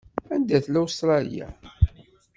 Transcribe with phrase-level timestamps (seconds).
[0.33, 1.47] Anda tella Ustṛalya?